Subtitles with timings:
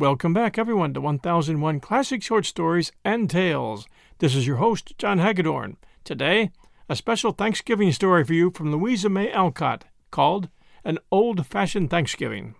[0.00, 3.86] Welcome back, everyone, to 1001 Classic Short Stories and Tales.
[4.18, 5.76] This is your host, John Hagedorn.
[6.04, 6.52] Today,
[6.88, 10.48] a special Thanksgiving story for you from Louisa May Alcott called
[10.86, 12.54] An Old Fashioned Thanksgiving.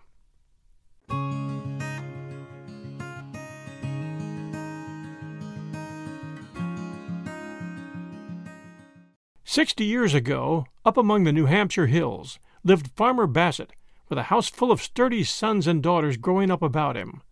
[9.44, 13.72] Sixty years ago, up among the New Hampshire hills, lived Farmer Bassett,
[14.10, 17.22] with a house full of sturdy sons and daughters growing up about him.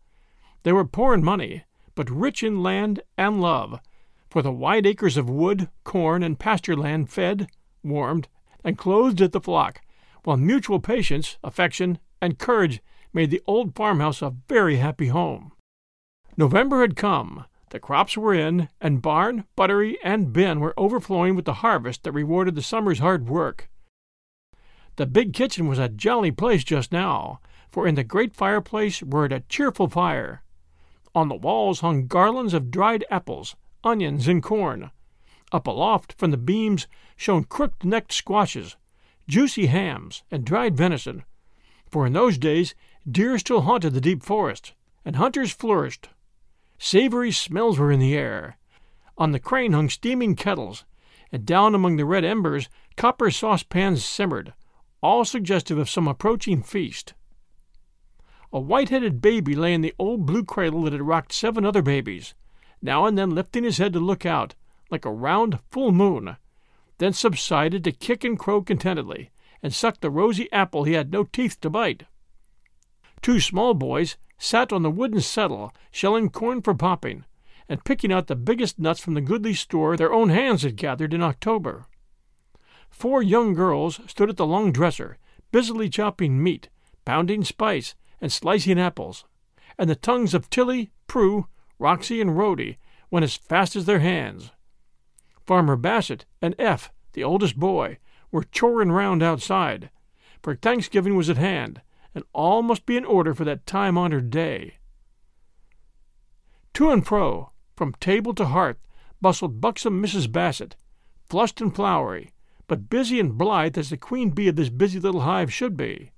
[0.68, 3.80] They were poor in money, but rich in land and love,
[4.28, 7.48] for the wide acres of wood, corn, and pasture land fed,
[7.82, 8.28] warmed,
[8.62, 9.80] and clothed at the flock,
[10.24, 12.82] while mutual patience, affection, and courage
[13.14, 15.52] made the old farmhouse a very happy home.
[16.36, 21.46] November had come, the crops were in, and barn, buttery, and bin were overflowing with
[21.46, 23.70] the harvest that rewarded the summer's hard work.
[24.96, 27.40] The big kitchen was a jolly place just now,
[27.70, 30.42] for in the great fireplace roared a cheerful fire,
[31.14, 34.90] on the walls hung garlands of dried apples, onions, and corn.
[35.52, 36.86] Up aloft from the beams
[37.16, 38.76] shone crooked necked squashes,
[39.26, 41.24] juicy hams, and dried venison,
[41.90, 42.74] for in those days
[43.10, 44.74] deer still haunted the deep forest,
[45.04, 46.10] and hunters flourished.
[46.78, 48.58] Savory smells were in the air.
[49.16, 50.84] On the crane hung steaming kettles,
[51.32, 54.54] and down among the red embers copper saucepans simmered,
[55.02, 57.14] all suggestive of some approaching feast.
[58.52, 61.82] A white headed baby lay in the old blue cradle that had rocked seven other
[61.82, 62.34] babies,
[62.80, 64.54] now and then lifting his head to look out,
[64.90, 66.36] like a round full moon,
[66.96, 69.30] then subsided to kick and crow contentedly,
[69.62, 72.04] and suck the rosy apple he had no teeth to bite.
[73.20, 77.24] Two small boys sat on the wooden settle, shelling corn for popping,
[77.68, 81.12] and picking out the biggest nuts from the goodly store their own hands had gathered
[81.12, 81.86] in October.
[82.88, 85.18] Four young girls stood at the long dresser,
[85.52, 86.70] busily chopping meat,
[87.04, 89.24] pounding spice, and slicing apples,
[89.78, 91.46] and the tongues of Tilly, Prue,
[91.78, 92.78] Roxy, and Rhody
[93.10, 94.52] went as fast as their hands.
[95.46, 97.98] Farmer Bassett and Eph, the oldest boy,
[98.30, 99.90] were choring round outside,
[100.42, 101.80] for Thanksgiving was at hand,
[102.14, 104.78] and all must be in order for that time honored day.
[106.74, 108.78] To and fro, from table to hearth,
[109.20, 110.30] bustled buxom Mrs.
[110.30, 110.76] Bassett,
[111.28, 112.32] flushed and flowery,
[112.66, 116.12] but busy and blithe as the queen bee of this busy little hive should be.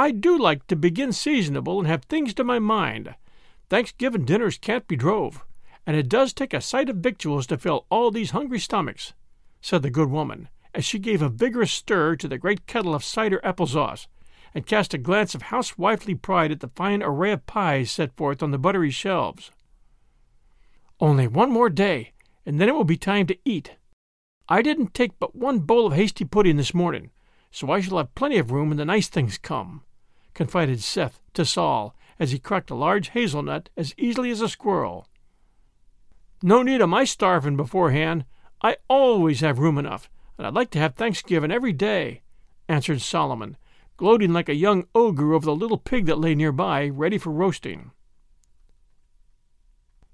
[0.00, 3.16] I do like to begin seasonable and have things to my mind.
[3.68, 5.44] Thanksgiving dinners can't be drove,
[5.86, 9.12] and it does take a sight of victuals to fill all these hungry stomachs,
[9.60, 13.04] said the good woman, as she gave a vigorous stir to the great kettle of
[13.04, 14.08] cider apple sauce,
[14.54, 18.42] and cast a glance of housewifely pride at the fine array of pies set forth
[18.42, 19.50] on the buttery shelves.
[20.98, 22.12] Only one more day,
[22.46, 23.72] and then it will be time to eat.
[24.48, 27.10] I didn't take but one bowl of hasty pudding this morning,
[27.50, 29.82] so I shall have plenty of room when the nice things come,
[30.34, 35.06] confided Seth to Sol as he cracked a large hazelnut as easily as a squirrel.
[36.42, 38.24] No need of my starving beforehand.
[38.62, 42.22] I always have room enough, and I'd like to have Thanksgiving every day,
[42.68, 43.56] answered Solomon,
[43.96, 47.30] gloating like a young ogre over the little pig that lay near by, ready for
[47.30, 47.90] roasting.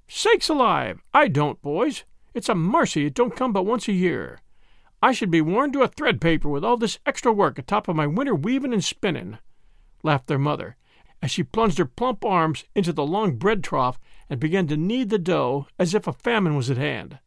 [0.08, 1.00] Sakes alive!
[1.12, 2.04] I don't, boys.
[2.34, 4.40] It's a mercy it don't come but once a year.
[5.02, 7.96] I should be worn to a thread paper with all this extra work atop of
[7.96, 9.38] my winter weaving and spinning,
[10.02, 10.76] laughed their mother,
[11.22, 13.98] as she plunged her plump arms into the long bread trough
[14.28, 17.18] and began to knead the dough as if a famine was at hand.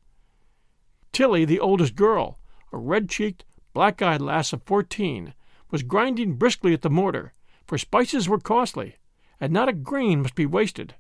[1.12, 2.40] Tilly, the oldest girl,
[2.72, 5.34] a red cheeked, black eyed lass of fourteen,
[5.72, 7.34] was grinding briskly at the mortar,
[7.66, 8.96] for spices were costly,
[9.40, 10.96] and not a grain must be wasted.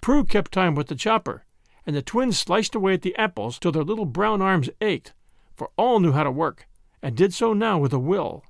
[0.00, 1.44] Prue kept time with the chopper,
[1.86, 5.12] and the twins sliced away at the apples till their little brown arms ached,
[5.54, 6.66] for all knew how to work,
[7.02, 8.44] and did so now with a will.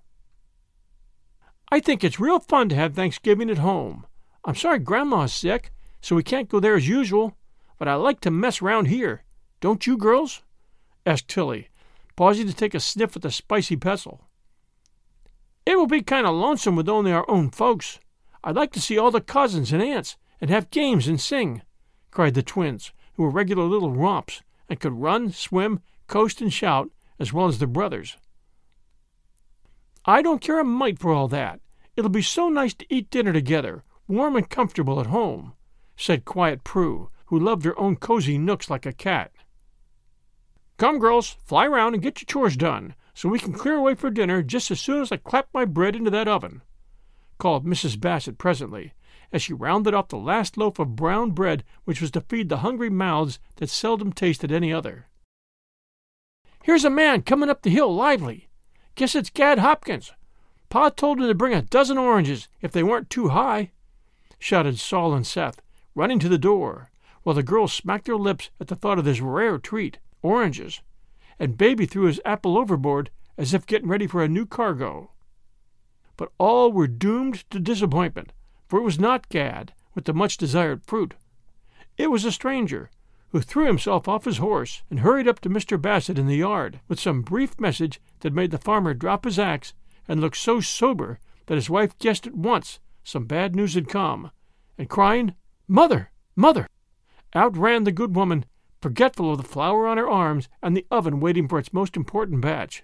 [1.73, 4.05] I think it's real fun to have Thanksgiving at home.
[4.45, 5.73] I'm sorry Grandma's sick,
[6.03, 7.35] so we can't go there as usual,
[7.79, 9.25] but I like to mess round here.
[9.63, 10.43] Don't you, girls?
[11.07, 11.71] asked Tilly,
[12.15, 14.29] pausing to take a sniff at the spicy pestle.
[15.65, 17.99] It will be kind of lonesome with only our own folks.
[18.45, 21.63] I'd like to see all the cousins and aunts and have games and sing,
[22.11, 26.91] cried the twins, who were regular little romps and could run, swim, coast, and shout
[27.19, 28.19] as well as their brothers.
[30.05, 31.62] I don't care a mite for all that.
[31.97, 35.53] It'll be so nice to eat dinner together, warm and comfortable at home,
[35.97, 39.31] said quiet Prue, who loved her own cozy nooks like a cat.
[40.79, 44.11] Come, girls, fly round and get your chores done, so we can clear away for
[44.11, 46.63] dinner just as soon as I clap my bread into that oven,
[47.39, 48.01] called Mrs.
[48.01, 48.95] Bassett presently,
[49.31, 52.59] as she rounded off the last loaf of brown bread which was to feed the
[52.59, 55.09] hungry mouths that seldom tasted any other.
[56.63, 58.49] Here's a man coming up the hill lively.
[58.95, 60.13] Guess it's Gad Hopkins.
[60.73, 63.73] Pa told him to bring a dozen oranges if they weren't too high,
[64.39, 65.61] shouted Sol and Seth,
[65.95, 66.91] running to the door,
[67.25, 70.81] while the girls smacked their lips at the thought of this rare treat, oranges,
[71.39, 75.11] and Baby threw his apple overboard as if getting ready for a new cargo.
[76.17, 78.33] But all were doomed to disappointment,
[78.67, 81.13] for it was not Gad with the much desired fruit.
[81.99, 82.91] It was a stranger,
[83.29, 85.79] who threw himself off his horse and hurried up to Mr.
[85.79, 89.75] Bassett in the yard with some brief message that made the farmer drop his axe
[90.09, 94.31] and looked so sober that his wife guessed at once some bad news had come,
[94.79, 95.35] and crying,
[95.67, 96.11] Mother!
[96.37, 96.69] Mother!
[97.35, 98.45] out ran the good woman,
[98.81, 102.41] forgetful of the flour on her arms and the oven waiting for its most important
[102.41, 102.83] batch.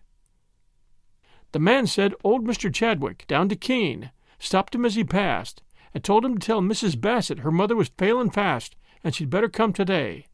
[1.53, 2.73] The man said old Mr.
[2.73, 5.63] Chadwick, down to Keene, stopped him as he passed,
[5.95, 7.01] and told him to tell Mrs.
[7.01, 10.27] Bassett her mother was failin' fast, and she'd better come today.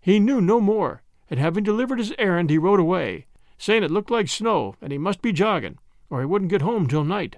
[0.00, 3.26] He knew no more, and having delivered his errand, he rode away,
[3.58, 5.78] saying it looked like snow and he must be jogging,
[6.10, 7.36] or he wouldn't get home till night.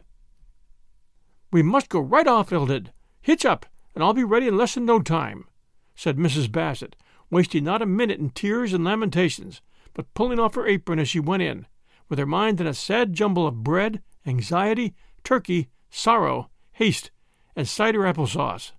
[1.50, 2.88] We must go right off, Eldad.
[3.20, 5.47] Hitch up, and I'll be ready in less than no time,
[5.94, 6.50] said Mrs.
[6.50, 6.97] Bassett,
[7.31, 9.61] wasting not a minute in tears and lamentations,
[9.94, 11.67] but pulling off her apron as she went in,
[12.09, 14.94] with her mind in a sad jumble of bread, anxiety,
[15.25, 17.11] turkey, sorrow, haste,
[17.56, 18.73] and cider apple sauce.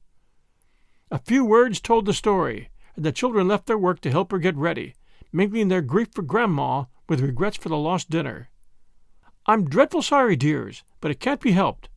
[1.11, 4.37] A few words told the story, and the children left their work to help her
[4.37, 4.95] get ready,
[5.31, 8.49] mingling their grief for Grandma with regrets for the lost dinner.
[9.45, 11.89] I'm dreadful sorry, dears, but it can't be helped.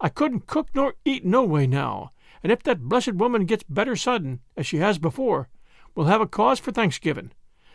[0.00, 2.12] I couldn't cook nor eat no way now,
[2.42, 5.48] and if that blessed woman gets better sudden, as she has before,
[5.94, 7.32] we'll have a cause for Thanksgiving,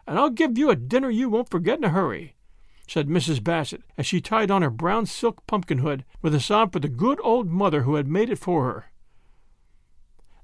[0.08, 2.36] and I'll give you a dinner you won't forget in a hurry,
[2.88, 3.44] said Mrs.
[3.44, 6.88] Bassett as she tied on her brown silk pumpkin hood with a sob for the
[6.88, 8.92] good old mother who had made it for her.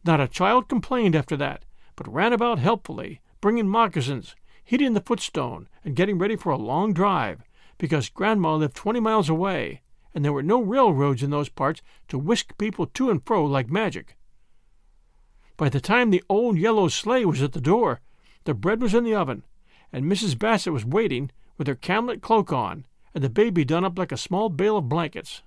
[0.04, 1.64] Not a child complained after that,
[1.96, 6.94] but ran about helpfully, bringing moccasins, heating the footstone, and getting ready for a long
[6.94, 7.44] drive,
[7.78, 9.82] because Grandma lived twenty miles away,
[10.14, 13.70] and there were no railroads in those parts to whisk people to and fro like
[13.70, 14.16] magic.
[15.58, 18.00] By the time the old yellow sleigh was at the door,
[18.46, 19.44] the bread was in the oven,
[19.92, 20.38] and Mrs.
[20.38, 24.18] Bassett was waiting with her camlet cloak on, and the baby done up like a
[24.18, 25.42] small bale of blankets.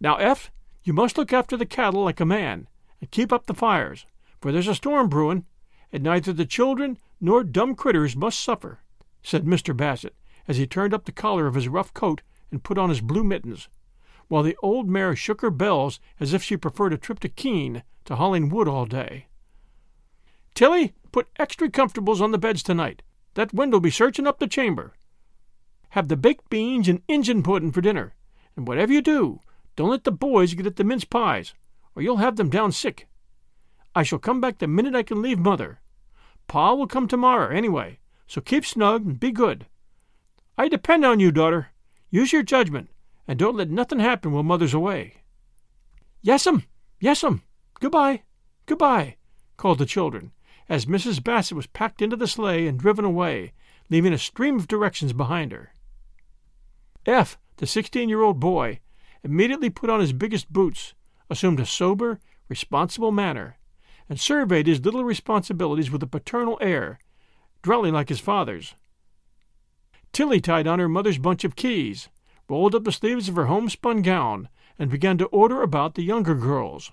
[0.00, 0.50] Now, Eph,
[0.82, 2.68] you must look after the cattle like a man,
[3.00, 4.06] and keep up the fires,
[4.40, 5.44] for there's a storm brewin',
[5.92, 8.80] and neither the children nor dumb critters must suffer,
[9.22, 9.76] said Mr.
[9.76, 10.14] Bassett,
[10.46, 13.24] as he turned up the collar of his rough coat and put on his blue
[13.24, 13.68] mittens,
[14.28, 17.82] while the old mare shook her bells as if she preferred a trip to Keene
[18.04, 19.26] to hauling wood all day.
[20.54, 23.02] Tilly, put extra comfortables on the beds tonight.
[23.34, 24.94] That wind'll be searching up the chamber.
[25.90, 28.14] Have the baked beans and Injun pudding for dinner,
[28.56, 29.40] and whatever you do,
[29.76, 31.52] don't let the boys get at the mince pies,
[31.94, 33.06] or you'll have them down sick.
[33.94, 35.80] I shall come back the minute I can leave mother.
[36.48, 39.66] Pa will come tomorrow, anyway, so keep snug and be good.
[40.56, 41.68] I depend on you, daughter.
[42.10, 42.88] Use your judgment,
[43.26, 45.22] and don't let nothing happen while mother's away.
[46.22, 46.64] Yes'm,
[47.00, 47.42] yes'm.
[47.80, 48.22] Goodbye,
[48.66, 49.16] goodbye,
[49.56, 50.32] called the children,
[50.68, 51.22] as Mrs.
[51.22, 53.52] Bassett was packed into the sleigh and driven away,
[53.90, 55.74] leaving a stream of directions behind her.
[57.04, 58.80] Eph, the sixteen year old boy,
[59.22, 60.94] immediately put on his biggest boots,
[61.28, 63.58] assumed a sober, responsible manner,
[64.08, 66.98] and surveyed his little responsibilities with a paternal air,
[67.62, 68.74] drawling like his father's.
[70.12, 72.08] Tilly tied on her mother's bunch of keys,
[72.48, 74.48] rolled up the sleeves of her homespun gown,
[74.78, 76.92] and began to order about the younger girls.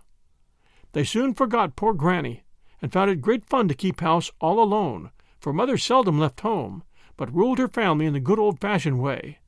[0.94, 2.44] They soon forgot poor Granny,
[2.82, 6.84] and found it great fun to keep house all alone, for Mother seldom left home,
[7.18, 9.40] but ruled her family in the good old fashioned way.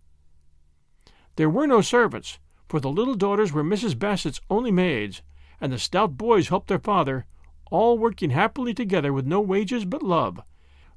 [1.36, 3.98] There were no servants, for the little daughters were Mrs.
[3.98, 5.22] Bassett's only maids,
[5.60, 7.26] and the stout boys helped their father,
[7.72, 10.42] all working happily together with no wages but love,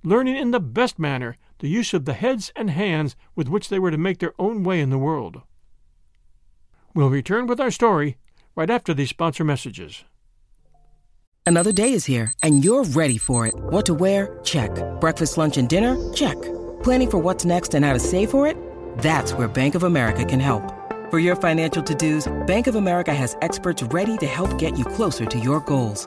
[0.02, 3.78] learning in the best manner the use of the heads and hands with which they
[3.78, 5.42] were to make their own way in the world.
[6.94, 8.16] We'll return with our story
[8.54, 10.04] right after these sponsor messages.
[11.46, 13.54] Another day is here, and you're ready for it.
[13.56, 14.38] What to wear?
[14.44, 14.70] Check.
[15.00, 15.96] Breakfast, lunch, and dinner?
[16.12, 16.37] Check.
[16.82, 18.56] Planning for what's next and how to save for it?
[18.98, 20.75] That's where Bank of America can help.
[21.10, 25.25] For your financial to-dos, Bank of America has experts ready to help get you closer
[25.25, 26.06] to your goals.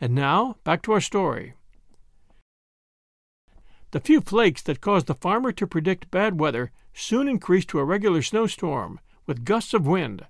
[0.00, 1.54] And now, back to our story.
[3.92, 7.84] The few flakes that caused the farmer to predict bad weather soon increased to a
[7.84, 10.26] regular snowstorm, with gusts of wind.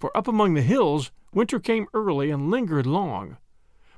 [0.00, 3.36] For up among the hills, winter came early and lingered long.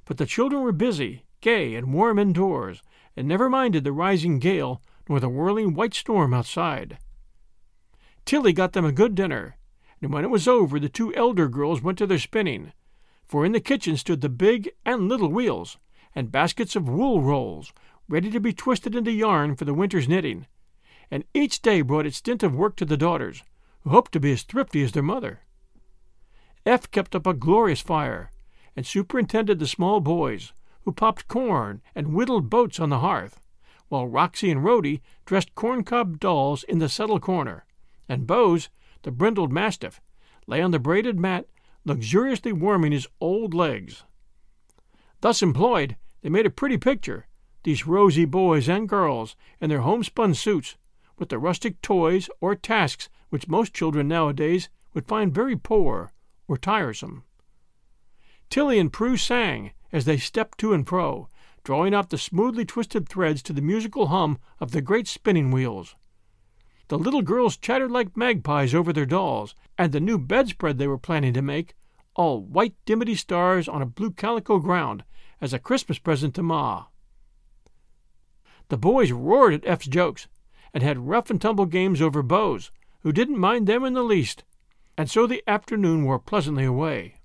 [0.04, 2.82] But the children were busy, gay, and warm indoors,
[3.16, 6.98] and never minded the rising gale nor the whirling white storm outside.
[8.24, 9.56] Tilly got them a good dinner,
[10.02, 12.72] and when it was over, the two elder girls went to their spinning,
[13.26, 15.78] for in the kitchen stood the big and little wheels,
[16.14, 17.72] and baskets of wool rolls,
[18.08, 20.46] ready to be twisted into yarn for the winter's knitting,
[21.10, 23.42] and each day brought its stint of work to the daughters,
[23.80, 25.40] who hoped to be as thrifty as their mother.
[26.64, 28.30] Eph kept up a glorious fire,
[28.74, 30.52] and superintended the small boys,
[30.84, 33.40] who popped corn and whittled boats on the hearth,
[33.88, 37.64] while Roxy and Rhody dressed corncob dolls in the settle corner,
[38.08, 38.68] and Bose,
[39.02, 40.00] the brindled mastiff,
[40.46, 41.46] lay on the braided mat
[41.86, 44.02] luxuriously warming his old legs.
[45.22, 47.26] Thus employed, they made a pretty picture,
[47.62, 50.76] these rosy boys and girls in their homespun suits,
[51.18, 56.12] with the rustic toys or tasks which most children nowadays would find very poor
[56.48, 57.24] or tiresome.
[58.50, 61.28] Tilly and Prue sang as they stepped to and fro,
[61.64, 65.96] drawing out the smoothly twisted threads to the musical hum of the great spinning wheels.
[66.88, 70.98] The little girls chattered like magpies over their dolls, and the new bedspread they were
[70.98, 71.74] planning to make,
[72.14, 75.04] all white dimity stars on a blue calico ground,
[75.40, 76.86] as a Christmas present to Ma.
[78.68, 80.28] The boys roared at Eph's jokes,
[80.72, 84.44] and had rough and tumble games over Bose, who didn't mind them in the least,
[84.96, 87.16] and so the afternoon wore pleasantly away.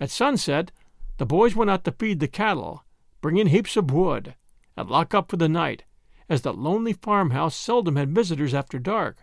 [0.00, 0.72] At sunset,
[1.18, 2.84] the boys went out to feed the cattle,
[3.20, 4.34] bring in heaps of wood,
[4.76, 5.84] and lock up for the night,
[6.30, 9.18] as the lonely farmhouse seldom had visitors after dark.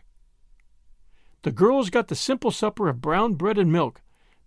[1.43, 4.01] The girls got the simple supper of brown bread and milk,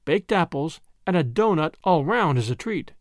[0.04, 2.92] baked apples, and a doughnut all round as a treat.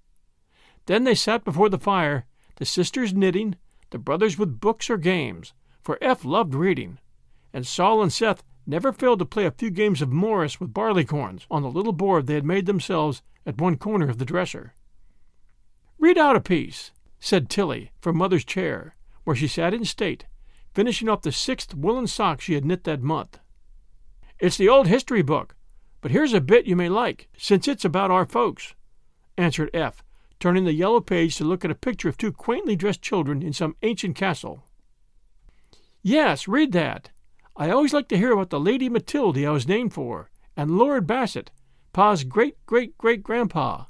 [0.85, 2.25] Then they sat before the fire,
[2.55, 3.57] the sisters knitting,
[3.89, 6.97] the brothers with books or games, for Eph loved reading,
[7.53, 11.45] and Sol and Seth never failed to play a few games of Morris with barleycorns
[11.51, 14.73] on the little board they had made themselves at one corner of the dresser.
[15.97, 18.95] Read out a piece, said Tilly from Mother's chair,
[19.29, 20.25] where she sat in state,
[20.73, 23.37] finishing up the sixth woolen sock she had knit that month.
[24.39, 25.55] It's the old history book,
[26.01, 28.73] but here's a bit you may like, since it's about our folks,
[29.37, 30.03] answered Eph,
[30.39, 33.53] turning the yellow page to look at a picture of two quaintly dressed children in
[33.53, 34.63] some ancient castle.
[36.01, 37.11] Yes, read that.
[37.55, 41.05] I always like to hear about the Lady Matilda I was named for, and Lord
[41.05, 41.51] Bassett,
[41.93, 43.83] Pa's great great great grandpa.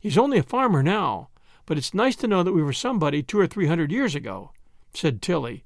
[0.00, 1.28] He's only a farmer now,
[1.64, 4.50] but it's nice to know that we were somebody two or three hundred years ago
[4.96, 5.64] said Tilly,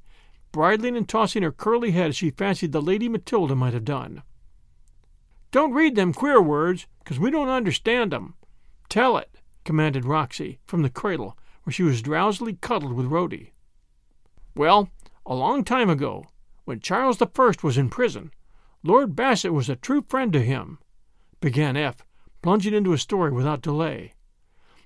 [0.52, 4.22] bridling and tossing her curly head as she fancied the Lady Matilda might have done.
[5.50, 8.34] Don't read them queer words, 'cause we don't understand 'em.
[8.88, 9.30] Tell it,
[9.64, 13.52] commanded Roxy from the cradle where she was drowsily cuddled with Rhody.
[14.54, 14.90] Well,
[15.26, 16.24] a long time ago,
[16.64, 18.32] when Charles the First was in prison,
[18.82, 20.78] Lord Bassett was a true friend to him,
[21.40, 22.04] began Eph,
[22.42, 24.14] plunging into his story without delay.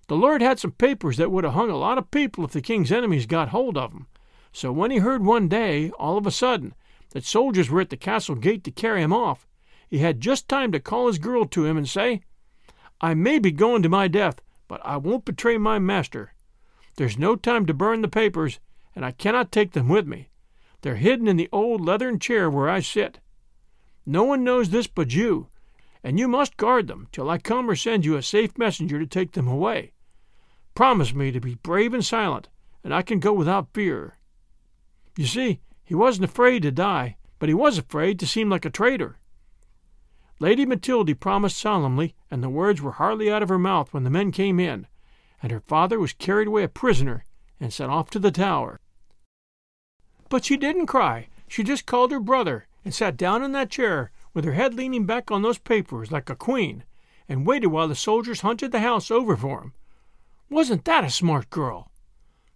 [0.08, 2.60] The Lord had some papers that would have hung a lot of people if the
[2.60, 4.06] king's enemies got hold of 'em.
[4.52, 6.74] So when he heard one day, all of a sudden,
[7.10, 9.46] that soldiers were at the castle gate to carry him off,
[9.88, 12.22] he had just time to call his girl to him and say,
[13.00, 16.34] I may be going to my death, but I won't betray my master.
[16.96, 18.60] There's no time to burn the papers,
[18.94, 20.28] and I cannot take them with me.
[20.82, 23.20] They're hidden in the old leathern chair where I sit.
[24.04, 25.48] No one knows this but you,
[26.02, 29.06] and you must guard them till I come or send you a safe messenger to
[29.06, 29.92] take them away.
[30.74, 32.48] Promise me to be brave and silent,
[32.82, 34.14] and I can go without fear.
[35.16, 38.70] You see, he wasn't afraid to die, but he was afraid to seem like a
[38.70, 39.18] traitor.
[40.38, 44.10] Lady Matilda promised solemnly, and the words were hardly out of her mouth when the
[44.10, 44.86] men came in,
[45.42, 47.24] and her father was carried away a prisoner
[47.60, 48.80] and sent off to the tower.
[50.28, 51.28] But she didn't cry.
[51.46, 55.04] She just called her brother and sat down in that chair with her head leaning
[55.04, 56.84] back on those papers like a queen
[57.28, 59.74] and waited while the soldiers hunted the house over for him.
[60.48, 61.90] Wasn't that a smart girl?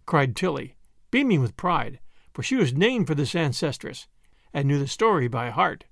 [0.05, 0.75] cried Tilly,
[1.09, 1.99] beaming with pride,
[2.37, 4.05] for she was named for this ancestress
[4.53, 5.85] and knew the story by heart.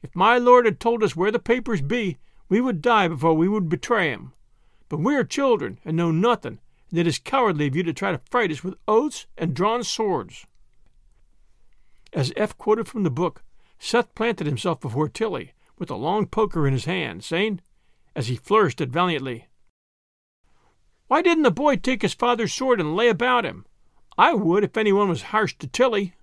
[0.00, 3.48] If my lord had told us where the papers be, we would die before we
[3.48, 4.32] would betray him.
[4.88, 6.60] But we are children and know nothing,
[6.90, 9.82] and it is cowardly of you to try to fright us with oaths and drawn
[9.82, 10.46] swords.
[12.12, 13.42] As Eph quoted from the book,
[13.80, 17.60] Seth planted himself before Tilly, with a long poker in his hand, saying,
[18.14, 19.48] as he flourished it valiantly,
[21.08, 23.66] Why didn't the boy take his father's sword and lay about him?
[24.18, 26.14] I would if anyone was harsh to Tilly.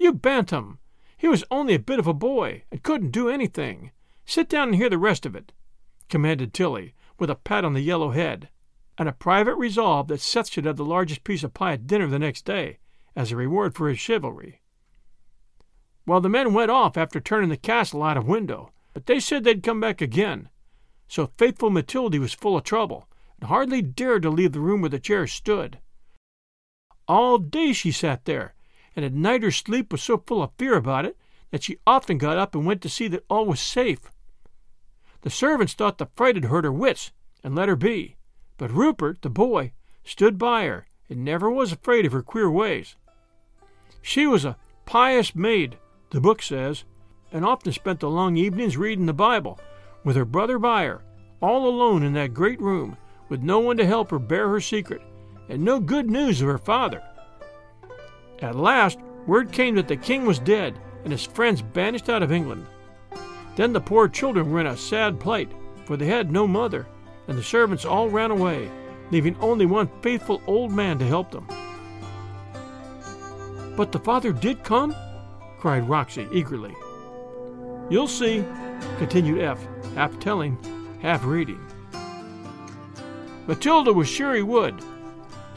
[0.00, 0.80] You bantam!
[1.16, 3.92] He was only a bit of a boy, and couldn't do anything.
[4.26, 5.52] Sit down and hear the rest of it,
[6.08, 8.48] commanded Tilly, with a pat on the yellow head,
[8.98, 12.08] and a private resolve that Seth should have the largest piece of pie at dinner
[12.08, 12.78] the next day,
[13.14, 14.60] as a reward for his chivalry.
[16.04, 19.44] Well, the men went off after turning the castle out of window, but they said
[19.44, 20.48] they'd come back again.
[21.06, 24.90] So faithful Matilda was full of trouble, and hardly dared to leave the room where
[24.90, 25.78] the chair stood.
[27.10, 28.54] All day she sat there,
[28.94, 31.16] and at night her sleep was so full of fear about it
[31.50, 34.12] that she often got up and went to see that all was safe.
[35.22, 37.10] The servants thought the fright had hurt her wits,
[37.42, 38.14] and let her be,
[38.58, 39.72] but Rupert, the boy,
[40.04, 42.94] stood by her and never was afraid of her queer ways.
[44.00, 45.78] She was a pious maid,
[46.10, 46.84] the book says,
[47.32, 49.58] and often spent the long evenings reading the Bible,
[50.04, 51.02] with her brother by her,
[51.42, 52.96] all alone in that great room,
[53.28, 55.02] with no one to help her bear her secret,
[55.50, 57.02] and no good news of her father.
[58.40, 62.32] At last, word came that the king was dead, and his friends banished out of
[62.32, 62.66] England.
[63.56, 65.50] Then the poor children were in a sad plight,
[65.84, 66.86] for they had no mother,
[67.26, 68.70] and the servants all ran away,
[69.10, 71.46] leaving only one faithful old man to help them.
[73.76, 74.94] But the father did come?
[75.58, 76.74] cried Roxy eagerly.
[77.90, 78.44] You'll see,
[78.98, 80.56] continued Eph, half telling,
[81.02, 81.60] half reading.
[83.48, 84.80] Matilda was sure he would,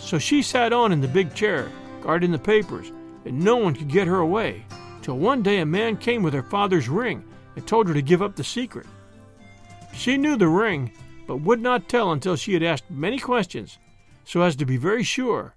[0.04, 2.92] so she sat on in the big chair, guarding the papers,
[3.26, 4.66] and no one could get her away,
[5.02, 7.24] till one day a man came with her father's ring
[7.56, 8.86] and told her to give up the secret.
[9.94, 10.92] She knew the ring,
[11.26, 13.78] but would not tell until she had asked many questions,
[14.26, 15.56] so as to be very sure.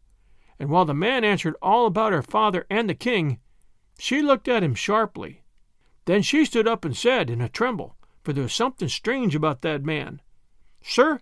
[0.59, 3.40] And while the man answered all about her father and the king,
[3.98, 5.42] she looked at him sharply.
[6.04, 9.62] Then she stood up and said, in a tremble, for there was something strange about
[9.62, 10.20] that man,
[10.82, 11.20] Sir,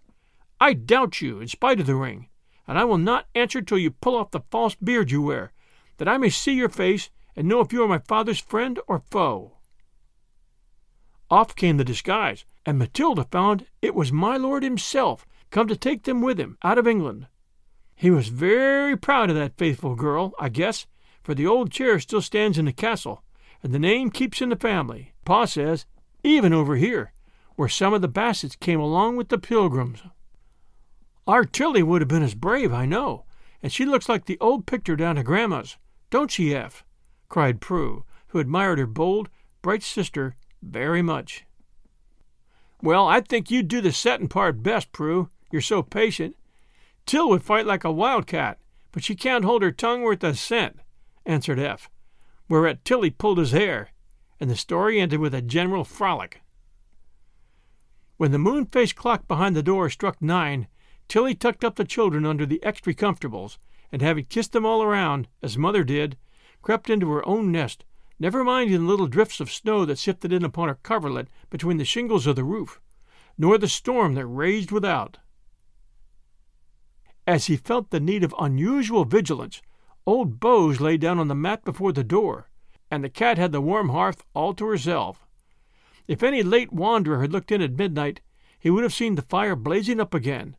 [0.61, 2.29] I doubt you, in spite of the ring,
[2.67, 5.53] and I will not answer till you pull off the false beard you wear,
[5.99, 9.03] that I may see your face and know if you are my father's friend or
[9.11, 9.59] foe.
[11.31, 16.05] Off came the disguise, and Matilda found it was my lord himself come to take
[16.05, 17.27] them with him out of England.
[17.95, 20.87] He was very proud of that faithful girl, I guess,
[21.23, 23.23] for the old chair still stands in the castle,
[23.63, 25.87] and the name keeps in the family, Pa says,
[26.23, 27.13] even over here,
[27.57, 30.03] where some of the Bassetts came along with the pilgrims.
[31.27, 33.25] Our Tilly would have been as brave, I know,
[33.63, 35.79] and she looks like the old picture down at Grandma's,
[36.11, 36.85] don't she, Eph?
[37.29, 39.31] cried Prue, who admired her bold,
[39.63, 41.45] bright sister very much.
[42.83, 45.31] Well, I think you'd do the settin' part best, Prue.
[45.51, 46.37] You're so patient.
[47.07, 48.59] Till would fight like a wildcat,
[48.93, 50.81] but she can't hold her tongue worth a cent,
[51.25, 51.89] answered Eph,
[52.49, 53.91] whereat Tilly pulled his hair,
[54.39, 56.43] and the story ended with a general frolic.
[58.19, 60.69] When the moon faced clock behind the door struck nine,
[61.09, 63.59] Tilly tucked up the children under the extra comfortables,
[63.93, 66.17] and having kissed them all around, as mother did,
[66.63, 67.85] crept into her own nest,
[68.19, 71.85] never minding the little drifts of snow that sifted in upon her coverlet between the
[71.85, 72.81] shingles of the roof,
[73.37, 75.19] nor the storm that raged without.
[77.27, 79.63] As he felt the need of unusual vigilance,
[80.07, 82.51] old Bose lay down on the mat before the door,
[82.91, 85.27] and the cat had the warm hearth all to herself.
[86.07, 88.21] If any late wanderer had looked in at midnight,
[88.59, 90.57] he would have seen the fire blazing up again,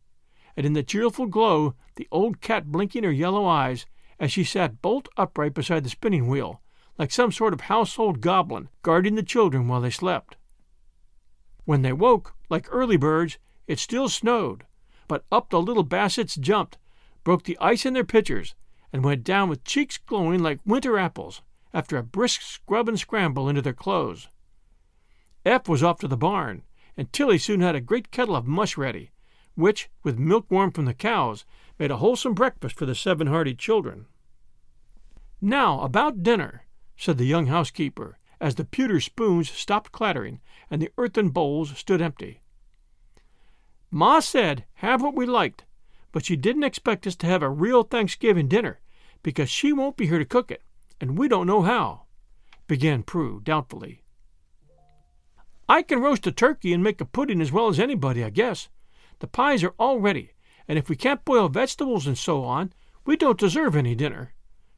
[0.56, 3.86] and in the cheerful glow the old cat blinking her yellow eyes
[4.20, 6.62] as she sat bolt upright beside the spinning wheel,
[6.98, 10.38] like some sort of household goblin guarding the children while they slept.
[11.66, 13.38] When they woke, like early birds,
[13.68, 14.66] it still snowed,
[15.08, 16.78] but up the little Bassetts jumped,
[17.24, 18.56] broke the ice in their pitchers,
[18.94, 21.42] and went down with cheeks glowing like winter apples
[21.74, 24.30] after a brisk scrub and scramble into their clothes.
[25.46, 26.64] Eph was off to the barn,
[26.96, 29.12] and Tilly soon had a great kettle of mush ready,
[29.56, 31.46] which, with milk warm from the cows,
[31.80, 34.06] made a wholesome breakfast for the seven hearty children.
[35.42, 36.66] Now, about dinner,
[36.96, 40.40] said the young housekeeper, as the pewter spoons stopped clattering
[40.70, 42.42] and the earthen bowls stood empty.
[43.92, 45.64] Ma said have what we liked,
[46.12, 48.80] but she didn't expect us to have a real Thanksgiving dinner
[49.24, 50.62] because she won't be here to cook it,
[51.00, 52.04] and we don't know how,
[52.68, 54.04] began Prue doubtfully.
[55.68, 58.70] I can roast a turkey and make a pudding as well as anybody, I guess.
[59.20, 60.32] The pies are all ready,
[60.68, 62.74] and if we can't boil vegetables and so on,
[63.06, 64.34] we don't deserve any dinner,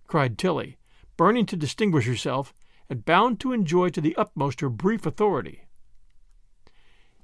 [0.06, 0.78] cried Tilly,
[1.16, 2.54] burning to distinguish herself
[2.90, 5.64] and bound to enjoy to the utmost her brief authority.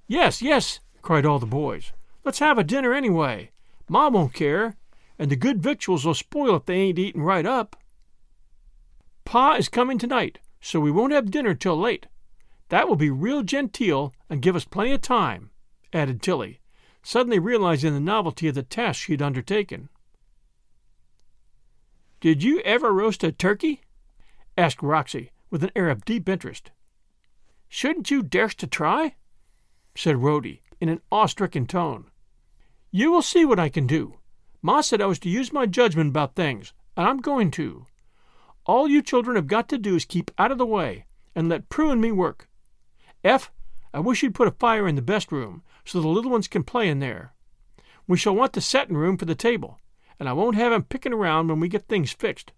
[0.07, 1.93] Yes, yes, cried all the boys.
[2.23, 3.51] Let's have a dinner anyway.
[3.87, 4.77] Ma won't care,
[5.19, 7.75] and the good victuals will spoil if they ain't eaten right up.
[9.25, 12.07] Pa is coming tonight, so we won't have dinner till late.
[12.69, 15.51] That will be real genteel and give us plenty of time,
[15.91, 16.59] added Tilly,
[17.03, 19.89] suddenly realizing the novelty of the task she had undertaken.
[22.21, 23.81] Did you ever roast a turkey?
[24.57, 26.71] asked Roxy, with an air of deep interest.
[27.67, 29.15] Shouldn't you darst to try?
[29.95, 32.05] said Rhody, in an awe-stricken tone.
[32.91, 34.19] You will see what I can do.
[34.61, 37.85] Ma said I was to use my judgment about things, and I'm going to.
[38.65, 41.67] All you children have got to do is keep out of the way, and let
[41.67, 42.47] Prue and me work.
[43.23, 43.51] Eph,
[43.93, 46.63] I wish you'd put a fire in the best room, so the little ones can
[46.63, 47.33] play in there.
[48.07, 49.79] We shall want the settin' room for the table,
[50.19, 52.53] and I won't have 'em pickin' around when we get things fixed,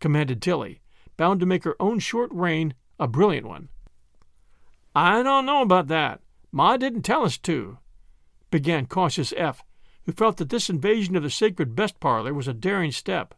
[0.00, 0.82] commanded Tilly,
[1.16, 3.70] bound to make her own short reign a brilliant one.
[4.94, 6.20] I don't know about that.
[6.52, 7.78] Ma didn't tell us to,
[8.50, 9.62] began cautious Eph,
[10.04, 13.34] who felt that this invasion of the sacred best parlor was a daring step.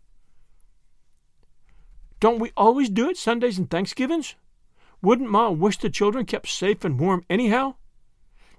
[2.20, 4.34] Don't we always do it Sundays and Thanksgivings?
[5.02, 7.76] Wouldn't Ma wish the children kept safe and warm anyhow?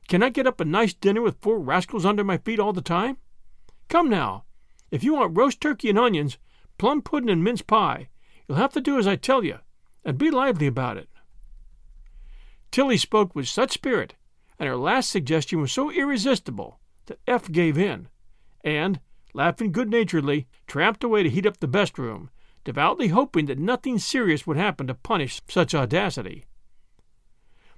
[0.08, 2.82] Can I get up a nice dinner with four rascals under my feet all the
[2.82, 3.18] time?
[3.88, 4.46] Come now,
[4.92, 6.38] if you want roast turkey and onions,
[6.78, 8.10] plum pudding and mince pie,
[8.48, 9.60] you'll have to do as I tell you,
[10.04, 11.10] and be lively about it.
[12.72, 14.16] Tilly spoke with such spirit
[14.60, 18.10] and her last suggestion was so irresistible that Eph gave in,
[18.62, 19.00] and,
[19.34, 22.30] laughing good naturedly, tramped away to heat up the best room,
[22.70, 26.46] devoutly hoping that nothing serious would happen to punish such audacity.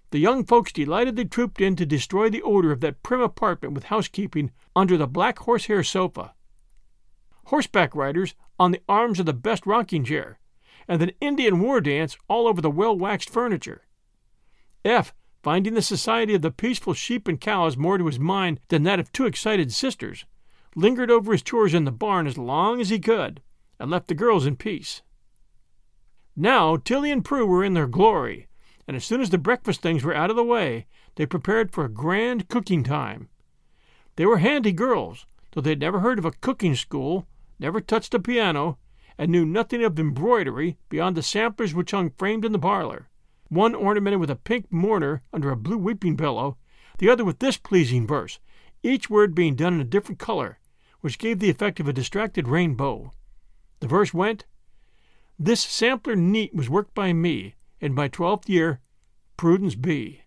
[0.10, 3.86] The young folks delightedly trooped in to destroy the odor of that prim apartment with
[3.86, 6.34] housekeeping under the black horsehair sofa,
[7.46, 10.40] horseback riders on the arms of the best rocking chair,
[10.90, 13.84] and an Indian war dance all over the well waxed furniture.
[14.84, 18.84] Eph finding the society of the peaceful sheep and cows more to his mind than
[18.84, 20.26] that of two excited sisters,
[20.76, 23.42] lingered over his chores in the barn as long as he could,
[23.82, 25.02] and left the girls in peace.
[26.36, 28.48] Now Tilly and Prue were in their glory,
[28.88, 31.84] and as soon as the breakfast things were out of the way, they prepared for
[31.84, 33.30] a grand cooking time.
[34.16, 37.28] They were handy girls, though they had never heard of a cooking school,
[37.60, 38.78] never touched a piano,
[39.18, 43.10] and knew nothing of embroidery beyond the samplers which hung framed in the parlor
[43.52, 46.56] one ornamented with a pink mourner under a blue weeping pillow,
[47.00, 48.40] the other with this pleasing verse,
[48.82, 50.58] each word being done in a different color,
[51.02, 53.12] which gave the effect of a distracted rainbow.
[53.82, 54.46] The verse went,
[55.38, 58.80] This sampler neat was worked by me in my twelfth year,
[59.38, 60.22] Prudence B.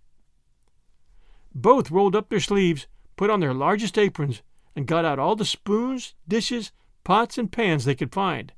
[1.55, 4.43] Both rolled up their sleeves, put on their largest aprons,
[4.75, 6.73] and got out all the spoons, dishes,
[7.05, 8.53] pots, and pans they could find,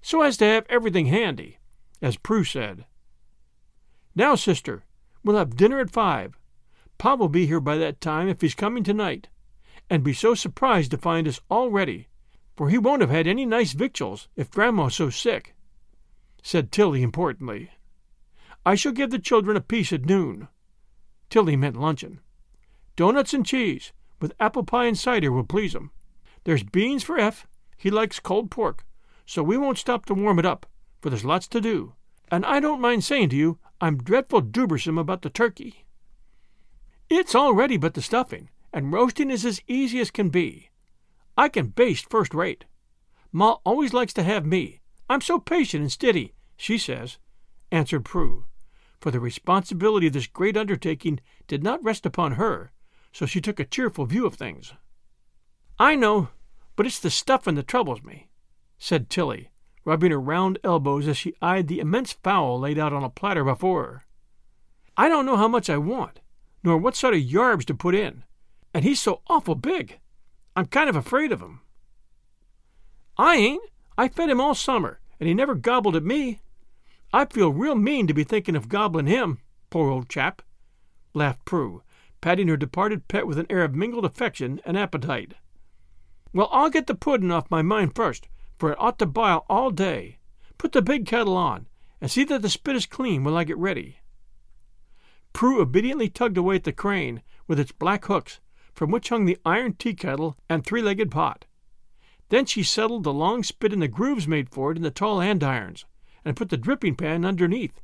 [0.00, 1.58] so as to have everything handy,
[2.00, 2.84] as Prue said.
[4.14, 4.84] Now, sister,
[5.24, 6.38] we'll have dinner at five.
[6.96, 9.26] Pa will be here by that time if he's coming tonight,
[9.90, 12.06] and be so surprised to find us all ready,
[12.58, 15.54] for he won't have had any nice victuals if Grandma's so sick,
[16.42, 17.70] said Tilly importantly.
[18.66, 20.48] I shall give the children a piece at noon.
[21.30, 22.20] Tilly meant luncheon.
[22.96, 25.90] Doughnuts and cheese, with apple pie and cider, will please 'em.
[26.44, 27.46] There's beans for Eph.
[27.76, 28.84] He likes cold pork,
[29.24, 30.66] so we won't stop to warm it up,
[31.00, 31.94] for there's lots to do
[32.30, 35.86] and I don't mind saying to you I'm dreadful dubersome about the turkey.
[37.08, 40.67] It's all ready but the stuffing, and roasting is as easy as can be.
[41.38, 42.64] I can baste first rate.
[43.30, 44.80] Ma always likes to have me.
[45.08, 47.18] I'm so patient and steady, she says,
[47.70, 48.46] answered Prue,
[49.00, 52.72] for the responsibility of this great undertaking did not rest upon her,
[53.12, 54.72] so she took a cheerful view of things.
[55.78, 56.30] I know,
[56.74, 58.30] but it's the stuffing that troubles me,
[58.76, 59.50] said Tilly,
[59.84, 63.44] rubbing her round elbows as she eyed the immense fowl laid out on a platter
[63.44, 64.06] before her.
[64.96, 66.18] I don't know how much I want,
[66.64, 68.24] nor what sort of yarbs to put in,
[68.74, 70.00] and he's so awful big.
[70.58, 71.60] I'm kind of afraid of him.
[73.16, 73.62] I ain't.
[73.96, 76.40] I fed him all summer, and he never gobbled at me.
[77.12, 79.38] I feel real mean to be thinking of gobbling him,
[79.70, 80.42] poor old chap,
[81.14, 81.84] laughed Prue,
[82.20, 85.34] patting her departed pet with an air of mingled affection and appetite.
[86.32, 88.26] Well, I'll get the pudding off my mind first,
[88.58, 90.18] for it ought to bile all day.
[90.58, 91.68] Put the big kettle on,
[92.00, 93.98] and see that the spit is clean while I get ready.
[95.32, 98.40] Prue obediently tugged away at the crane with its black hooks,
[98.78, 101.46] from which hung the iron tea kettle and three legged pot.
[102.28, 105.20] Then she settled the long spit in the grooves made for it in the tall
[105.20, 105.84] andirons,
[106.24, 107.80] and put the dripping pan underneath,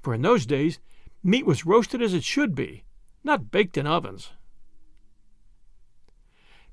[0.00, 0.78] for in those days
[1.22, 2.84] meat was roasted as it should be,
[3.22, 4.30] not baked in ovens.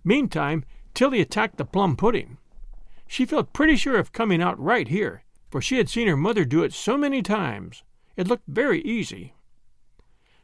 [0.05, 2.37] Meantime, Tilly attacked the plum pudding.
[3.07, 6.45] She felt pretty sure of coming out right here, for she had seen her mother
[6.45, 7.83] do it so many times.
[8.15, 9.33] It looked very easy.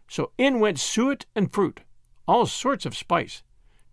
[0.09, 1.79] So in went suet and fruit,
[2.31, 3.43] all sorts of spice,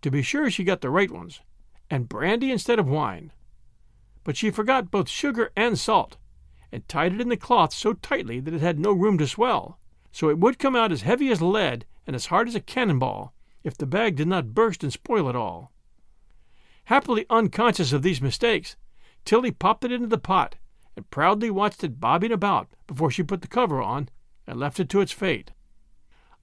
[0.01, 1.41] to be sure she got the right ones,
[1.89, 3.33] and brandy instead of wine.
[4.23, 6.15] But she forgot both sugar and salt,
[6.71, 9.77] and tied it in the cloth so tightly that it had no room to swell,
[10.09, 13.33] so it would come out as heavy as lead and as hard as a cannonball
[13.65, 15.73] if the bag did not burst and spoil it all.
[16.85, 18.77] Happily unconscious of these mistakes,
[19.25, 20.55] Tilly popped it into the pot
[20.95, 24.07] and proudly watched it bobbing about before she put the cover on
[24.47, 25.51] and left it to its fate.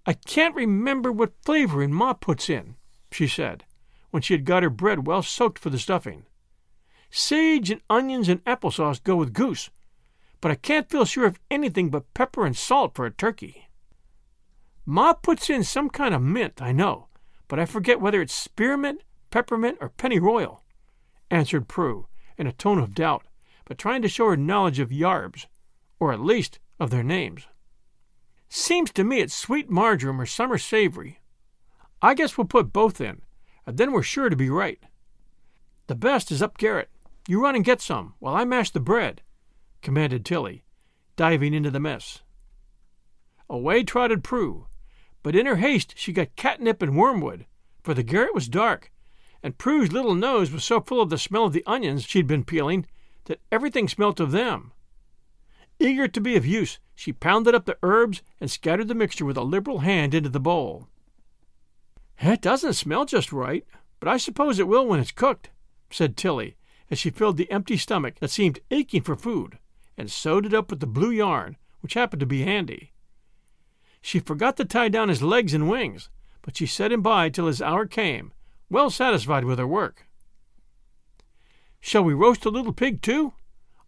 [0.08, 2.76] I can't remember what flavoring Ma puts in,
[3.10, 3.64] she said,
[4.10, 6.26] when she had got her bread well soaked for the stuffing.
[7.10, 9.68] Sage and onions and apple sauce go with goose,
[10.40, 13.68] but I can't feel sure of anything but pepper and salt for a turkey.
[14.84, 17.08] Ma puts in some kind of mint, I know,
[17.48, 20.62] but I forget whether it's spearmint, peppermint, or pennyroyal,
[21.32, 22.06] answered Prue,
[22.38, 23.24] in a tone of doubt,
[23.64, 25.46] but trying to show her knowledge of yarbs,
[25.98, 27.48] or at least of their names.
[28.48, 31.20] Seems to me it's sweet marjoram or summer savory.
[32.00, 33.22] I guess we'll put both in,
[33.66, 34.78] and then we're sure to be right.
[35.88, 36.90] The best is up garret.
[37.28, 39.22] You run and get some while I mash the bread,
[39.82, 40.64] commanded Tilly,
[41.16, 42.22] diving into the mess.
[43.48, 44.66] Away trotted Prue,
[45.22, 47.46] but in her haste she got catnip and wormwood,
[47.82, 48.92] for the garret was dark,
[49.42, 52.44] and Prue's little nose was so full of the smell of the onions she'd been
[52.44, 52.87] peeling
[53.24, 54.72] that everything smelt of them.
[55.78, 59.37] Eager to be of use, she pounded up the herbs and scattered the mixture with
[59.37, 60.88] a liberal hand into the bowl.
[62.18, 63.64] It doesn't smell just right,
[64.00, 65.50] but I suppose it will when it's cooked,
[65.90, 66.56] said Tilly,
[66.90, 69.59] as she filled the empty stomach that seemed aching for food,
[69.98, 72.92] and sewed it up with the blue yarn, which happened to be handy.
[74.00, 76.09] She forgot to tie down his legs and wings,
[76.40, 78.32] but she set him by till his hour came,
[78.70, 80.06] well satisfied with her work.
[81.80, 83.35] Shall we roast a little pig, too?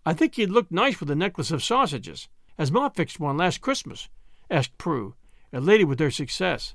[0.04, 3.60] I think he'd look nice with a necklace of sausages, as Ma fixed one last
[3.60, 4.08] Christmas,
[4.50, 5.14] asked Prue,
[5.52, 6.74] elated with their success.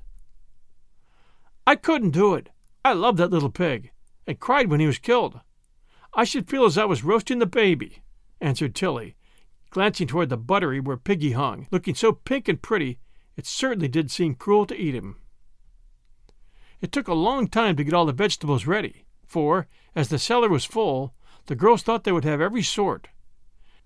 [1.67, 2.49] I couldn't do it.
[2.85, 3.91] I loved that little pig,
[4.25, 5.39] and cried when he was killed.
[6.13, 8.03] I should feel as I was roasting the baby,
[8.39, 9.15] answered Tilly,
[9.69, 12.99] glancing toward the buttery where Piggy hung, looking so pink and pretty
[13.35, 15.17] it certainly did seem cruel to eat him.
[16.81, 20.49] It took a long time to get all the vegetables ready, for, as the cellar
[20.49, 21.13] was full,
[21.47, 23.07] the girls thought they would have every sort.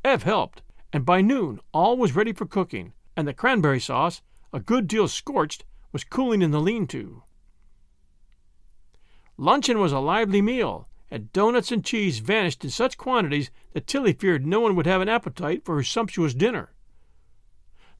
[0.03, 0.61] Eph helped,
[0.93, 4.21] and by noon all was ready for cooking, and the cranberry sauce,
[4.53, 7.23] a good deal scorched, was cooling in the lean to.
[9.37, 14.13] Luncheon was a lively meal, and doughnuts and cheese vanished in such quantities that Tilly
[14.13, 16.73] feared no one would have an appetite for her sumptuous dinner.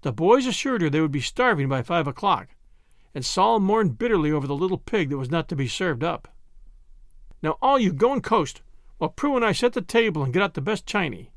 [0.02, 2.50] The boys assured her they would be starving by five o'clock,
[3.14, 6.28] and Sol mourned bitterly over the little pig that was not to be served up.
[7.42, 8.62] Now all you go and coast,
[8.98, 11.32] while Prue and I set the table and get out the best chiny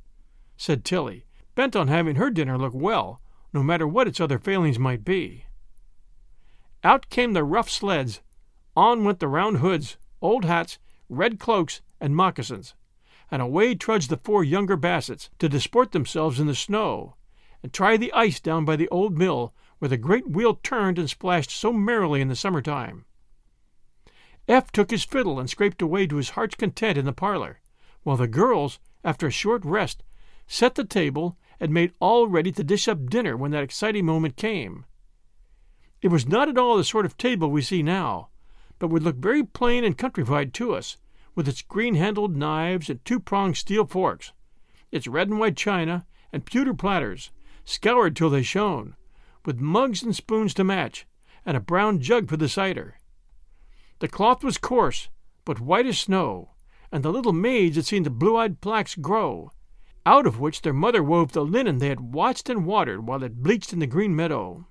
[0.61, 1.25] said Tilly,
[1.61, 3.20] bent on having her dinner look well,
[3.53, 5.44] no matter what its other failings might be.
[6.83, 8.23] Out came the rough sleds,
[8.75, 10.79] on went the round hoods, old hats,
[11.11, 12.75] red cloaks, and moccasins,
[13.31, 17.16] and away trudged the four younger Bassetts to disport themselves in the snow,
[17.62, 21.11] and try the ice down by the old mill where the great wheel turned and
[21.11, 23.05] splashed so merrily in the summer time.
[24.49, 27.61] Eph took his fiddle and scraped away to his heart's content in the parlor,
[28.03, 30.03] while the girls, after a short rest,
[30.46, 34.37] set the table, and made all ready to dish up dinner when that exciting moment
[34.37, 34.87] came.
[36.01, 38.31] It was not at all the sort of table we see now,
[38.79, 40.96] but would look very plain and countrified to us,
[41.35, 44.33] with its green handled knives and two pronged steel forks,
[44.90, 47.31] its red and white china and pewter platters,
[47.66, 48.96] scoured till they shone,
[49.44, 51.07] with mugs and spoons to match,
[51.44, 52.99] and a brown jug for the cider.
[53.99, 55.11] The cloth was coarse,
[55.44, 56.51] but white as snow,
[56.90, 59.51] and the little maids had seen the blue eyed flax grow,
[60.11, 63.44] out of which their mother wove the linen they had watched and watered while it
[63.44, 64.66] bleached in the green meadow.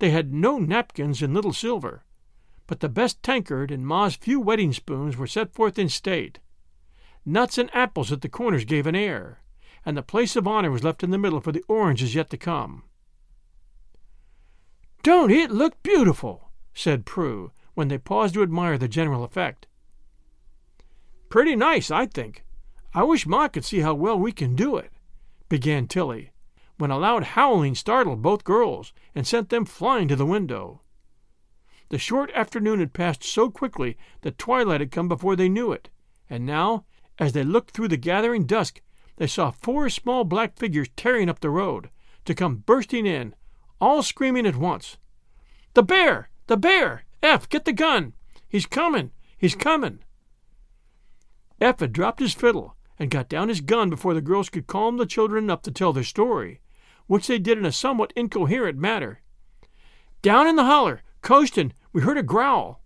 [0.00, 2.04] They had no napkins in little silver,
[2.66, 6.40] but the best tankard and Ma's few wedding spoons were set forth in state.
[7.24, 9.40] Nuts and apples at the corners gave an air,
[9.86, 12.36] and the place of honor was left in the middle for the oranges yet to
[12.36, 12.82] come.
[15.04, 16.50] Don't it look beautiful?
[16.74, 19.68] said Prue, when they paused to admire the general effect.
[21.28, 22.42] Pretty nice, I think.
[22.98, 24.90] I wish Ma could see how well we can do it,
[25.48, 26.32] began Tilly,
[26.78, 30.80] when a loud howling startled both girls and sent them flying to the window.
[31.90, 35.90] The short afternoon had passed so quickly that twilight had come before they knew it,
[36.28, 36.86] and now,
[37.20, 38.80] as they looked through the gathering dusk,
[39.14, 41.90] they saw four small black figures tearing up the road,
[42.24, 43.32] to come bursting in,
[43.80, 44.96] all screaming at once.
[45.74, 46.30] The bear!
[46.48, 47.04] The bear!
[47.22, 48.14] Eph, get the gun!
[48.48, 49.12] He's coming!
[49.36, 50.00] He's coming!
[51.60, 54.96] Eph had dropped his fiddle and got down his gun before the girls could calm
[54.96, 56.60] the children enough to tell their story,
[57.06, 59.20] which they did in a somewhat incoherent manner.
[60.20, 62.82] Down in the holler, coastin', we heard a growl,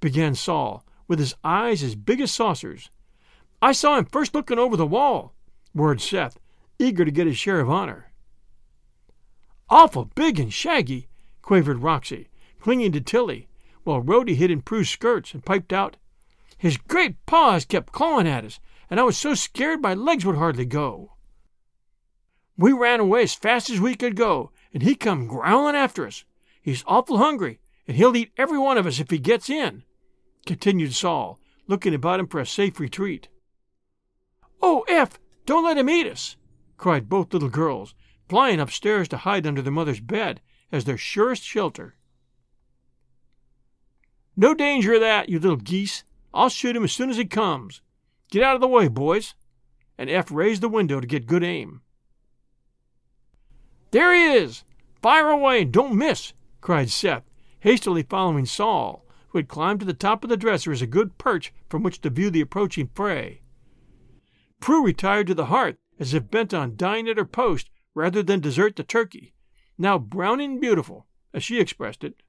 [0.00, 2.90] began Sol, with his eyes as big as saucers.
[3.60, 5.34] I saw him first looking over the wall,
[5.74, 6.38] roared Seth,
[6.78, 8.12] eager to get his share of honor.
[9.68, 11.08] Awful big and shaggy,
[11.42, 12.28] quavered Roxy,
[12.60, 13.48] clinging to Tilly,
[13.84, 15.96] while Rhody hid in Prue's skirts and piped out,
[16.56, 20.36] His great paws kept clawing at us, and I was so scared my legs would
[20.36, 21.12] hardly go.
[22.56, 26.24] We ran away as fast as we could go, and he come growling after us.
[26.60, 29.84] He's awful hungry, and he'll eat every one of us if he gets in,
[30.44, 33.28] continued Sol, looking about him for a safe retreat.
[34.60, 36.36] Oh, Eph, don't let him eat us,
[36.76, 37.94] cried both little girls,
[38.28, 41.96] flying upstairs to hide under their mother's bed as their surest shelter.
[44.36, 46.04] No danger of that, you little geese.
[46.32, 47.82] I'll shoot him as soon as he comes.
[48.30, 49.34] Get out of the way, boys.
[49.98, 51.82] And Eph raised the window to get good aim.
[53.90, 54.64] There he is!
[55.02, 56.32] Fire away and don't miss!
[56.60, 57.24] cried Seth,
[57.60, 61.18] hastily following Sol, who had climbed to the top of the dresser as a good
[61.18, 63.42] perch from which to view the approaching fray.
[64.60, 68.40] Prue retired to the hearth as if bent on dying at her post rather than
[68.40, 69.34] desert the turkey,
[69.76, 72.22] now browning beautiful, as she expressed it.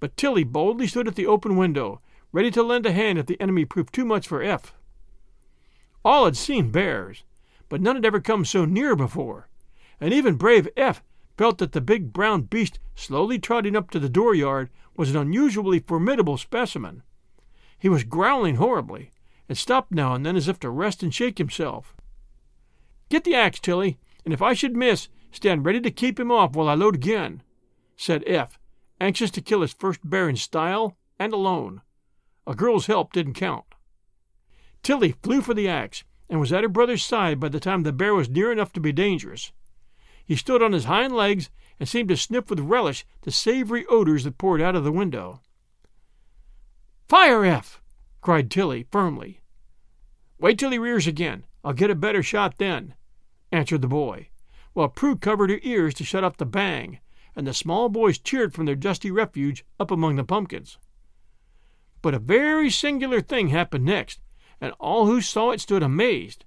[0.00, 2.00] But Tilly boldly stood at the open window,
[2.32, 4.74] ready to lend a hand if the enemy proved too much for Eph.
[6.04, 7.24] All had seen bears,
[7.68, 9.48] but none had ever come so near before,
[10.00, 11.02] and even brave Eph
[11.36, 15.78] felt that the big brown beast slowly trotting up to the dooryard was an unusually
[15.78, 17.02] formidable specimen.
[17.78, 19.10] He was growling horribly,
[19.48, 21.96] and stopped now and then as if to rest and shake himself.
[23.08, 26.54] Get the axe, Tilly, and if I should miss, stand ready to keep him off
[26.54, 27.42] while I load again,
[27.96, 28.58] said Eph,
[29.00, 31.80] anxious to kill his first bear in style and alone.
[32.46, 33.64] A girl's help didn't count.
[34.82, 37.92] Tilly flew for the axe and was at her brother's side by the time the
[37.92, 39.52] bear was near enough to be dangerous.
[40.24, 44.24] He stood on his hind legs and seemed to sniff with relish the savory odors
[44.24, 45.40] that poured out of the window.
[47.08, 47.80] Fire, Eph!
[48.20, 49.40] cried Tilly firmly.
[50.38, 51.44] Wait till he rears again.
[51.62, 52.94] I'll get a better shot then,
[53.52, 54.30] answered the boy,
[54.72, 57.00] while Prue covered her ears to shut off the bang,
[57.36, 60.78] and the small boys cheered from their dusty refuge up among the pumpkins.
[62.00, 64.20] But a very singular thing happened next,
[64.60, 66.44] and all who saw it stood amazed,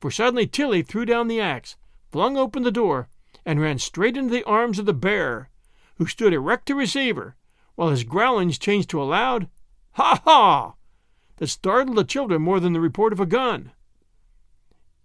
[0.00, 1.76] for suddenly Tilly threw down the axe,
[2.10, 3.08] flung open the door,
[3.44, 5.48] and ran straight into the arms of the bear,
[5.96, 7.36] who stood erect to receive her,
[7.74, 9.48] while his growlings changed to a loud
[9.92, 10.74] ha ha
[11.36, 13.72] that startled the children more than the report of a gun.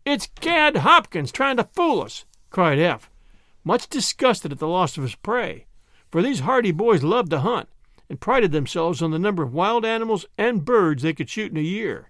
[0.06, 3.10] It's Gad Hopkins trying to fool us, cried Eph,
[3.64, 5.66] much disgusted at the loss of his prey,
[6.10, 7.70] for these hardy boys loved to hunt
[8.10, 11.58] and prided themselves on the number of wild animals and birds they could shoot in
[11.58, 12.10] a year.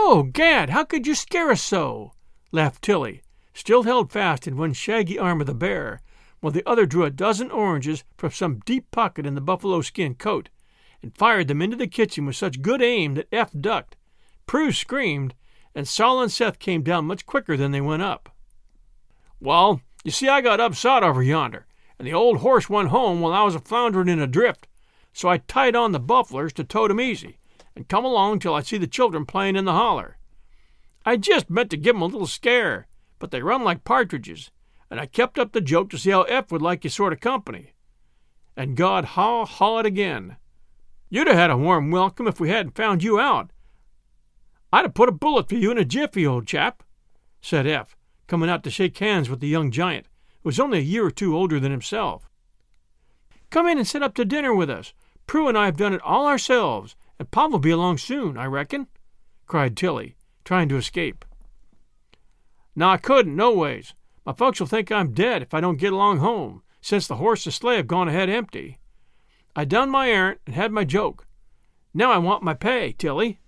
[0.00, 2.12] Oh, Gad, how could you scare us so?
[2.52, 3.20] laughed Tilly,
[3.52, 6.00] still held fast in one shaggy arm of the bear,
[6.38, 10.14] while the other drew a dozen oranges from some deep pocket in the buffalo skin
[10.14, 10.50] coat
[11.02, 13.96] and fired them into the kitchen with such good aim that Eph ducked.
[14.46, 15.34] Prue screamed,
[15.74, 18.34] and Sol and Seth came down much quicker than they went up.
[19.40, 21.66] Well, you see, I got upsot over yonder,
[21.98, 24.68] and the old horse went home while I was a floundering in a drift,
[25.12, 27.40] so I tied on the bufflers to tote 'em easy,
[27.78, 30.18] and come along till I see the children playing in the holler.
[31.06, 32.88] I just meant to give 'em a little scare,
[33.20, 34.50] but they run like partridges,
[34.90, 37.20] and I kept up the joke to see how Eph would like your sort of
[37.20, 37.74] company.
[38.56, 40.38] And Gad haw haw it again.
[41.08, 43.52] You'd have had a warm welcome if we hadn't found you out.
[44.72, 46.82] I'd have put a bullet for you in a jiffy, old chap,
[47.40, 50.08] said Eph, coming out to shake hands with the young giant,
[50.42, 52.28] who was only a year or two older than himself.
[53.50, 54.94] Come in and sit up to dinner with us.
[55.28, 58.46] Prue and I have done it all ourselves, and Pa will be along soon, I
[58.46, 58.86] reckon,
[59.46, 61.24] cried Tilly, trying to escape.
[62.76, 63.94] No, I couldn't, no ways.
[64.24, 67.44] My folks will think I'm dead if I don't get along home, since the horse
[67.46, 68.78] and sleigh have gone ahead empty.
[69.56, 71.26] I done my errand and had my joke.
[71.92, 73.40] Now I want my pay, Tilly.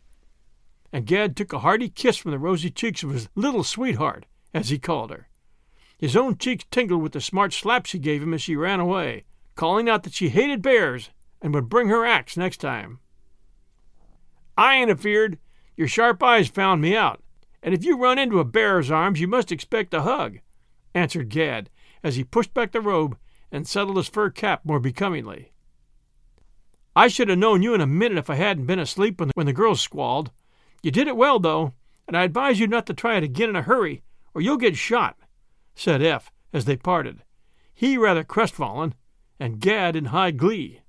[0.93, 4.71] And Gad took a hearty kiss from the rosy cheeks of his little sweetheart, as
[4.71, 5.29] he called her.
[5.99, 9.25] His own cheeks tingled with the smart slap she gave him as she ran away,
[9.55, 11.11] calling out that she hated bears
[11.41, 12.99] and would bring her axe next time.
[14.61, 15.39] I ain't afeard.
[15.75, 17.23] Your sharp eyes found me out,
[17.63, 20.41] and if you run into a bear's arms, you must expect a hug,
[20.95, 21.71] answered Gad
[22.03, 23.17] as he pushed back the robe
[23.51, 25.53] and settled his fur cap more becomingly.
[26.95, 29.55] I should have known you in a minute if I hadn't been asleep when the,
[29.55, 30.31] girls squalled.
[30.83, 31.73] You did it well, though,
[32.07, 34.03] and I advise you not to try it again in a hurry,
[34.35, 35.17] or you'll get shot,
[35.75, 37.23] said Eph as they parted,
[37.73, 38.95] he rather crestfallen,
[39.39, 40.83] and Gad in high glee.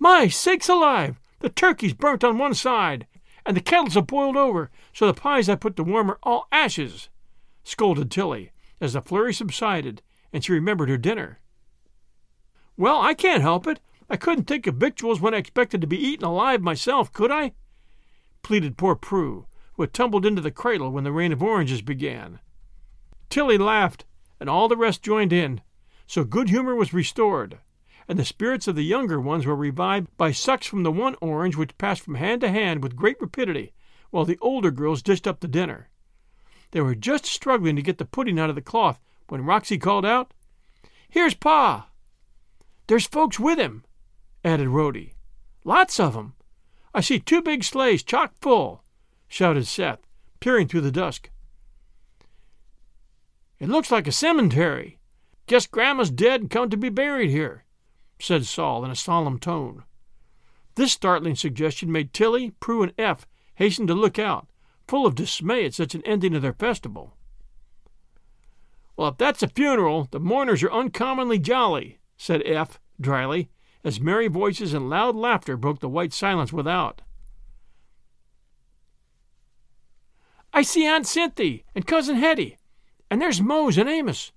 [0.00, 1.20] My sakes alive!
[1.40, 3.06] The turkey's burnt on one side,
[3.44, 6.48] and the kettles are boiled over, so the pies I put to warm are all
[6.50, 7.08] ashes,
[7.62, 10.02] scolded Tilly, as the flurry subsided
[10.36, 11.40] and she remembered her dinner.
[12.76, 13.80] Well, I can't help it.
[14.10, 17.52] I couldn't think of victuals when I expected to be eaten alive myself, could I?
[18.42, 22.38] pleaded poor Prue, who had tumbled into the cradle when the rain of oranges began.
[23.30, 24.04] Tilly laughed,
[24.38, 25.62] and all the rest joined in,
[26.06, 27.58] so good humor was restored,
[28.08, 31.56] and the spirits of the younger ones were revived by sucks from the one orange
[31.56, 33.72] which passed from hand to hand with great rapidity,
[34.10, 35.88] while the older girls dished up the dinner.
[36.70, 40.04] They were just struggling to get the pudding out of the cloth when Roxy called
[40.04, 40.32] out,
[41.08, 41.88] Here's Pa!
[42.86, 43.84] There's folks with him,
[44.44, 45.14] added Rhody.
[45.64, 46.34] Lots of 'em.
[46.94, 48.84] I see two big sleighs chock full,
[49.28, 50.06] shouted Seth,
[50.40, 51.30] peering through the dusk.
[53.58, 54.98] It looks like a cemetery.
[55.46, 57.64] Guess Grandma's dead and come to be buried here,
[58.18, 59.84] said Sol in a solemn tone.
[60.74, 64.46] This startling suggestion made Tilly, Prue, and Eph hasten to look out,
[64.86, 67.16] full of dismay at such an ending of their festival.
[68.96, 73.50] Well, if that's a funeral, the mourners are uncommonly jolly, said Eph dryly,
[73.84, 77.02] as merry voices and loud laughter broke the white silence without.
[80.52, 82.56] I see Aunt Cynthia and Cousin Hetty,
[83.10, 84.32] and there's Mose and Amos.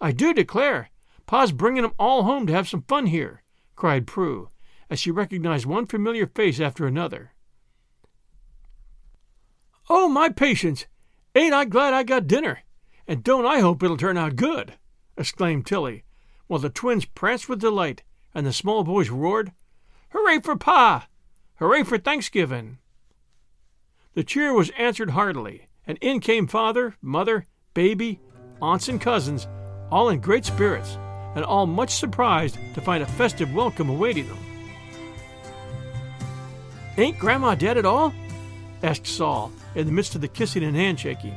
[0.00, 0.90] I do declare,
[1.26, 3.42] Pa's bringing 'em all home to have some fun here,
[3.76, 4.50] cried Prue,
[4.90, 7.32] as she recognized one familiar face after another.
[9.88, 10.86] Oh, my patience!
[11.34, 12.60] Ain't I glad I got dinner?
[13.08, 14.74] And don't I hope it'll turn out good!
[15.16, 16.04] exclaimed Tilly,
[16.46, 18.02] while the twins pranced with delight
[18.34, 19.52] and the small boys roared,
[20.10, 21.08] Hooray for Pa!
[21.56, 22.78] Hooray for Thanksgiving!
[24.14, 28.20] The cheer was answered heartily, and in came father, mother, baby,
[28.60, 29.48] aunts, and cousins,
[29.90, 30.98] all in great spirits,
[31.34, 34.38] and all much surprised to find a festive welcome awaiting them.
[36.98, 38.12] Ain't Grandma dead at all?
[38.82, 41.34] asked Sol, in the midst of the kissing and handshaking.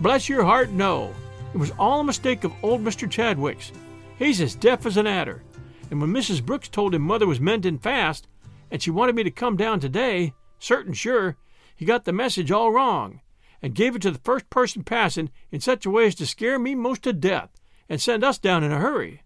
[0.00, 1.14] Bless your heart, no.
[1.54, 3.08] It was all a mistake of old Mr.
[3.08, 3.70] Chadwick's.
[4.18, 5.42] He's as deaf as an adder.
[5.90, 6.44] And when Mrs.
[6.44, 8.26] Brooks told him mother was mending fast,
[8.70, 11.36] and she wanted me to come down today, certain sure,
[11.76, 13.20] he got the message all wrong,
[13.60, 16.58] and gave it to the first person passing in such a way as to scare
[16.58, 17.50] me most to death,
[17.92, 19.20] and send us down in a hurry.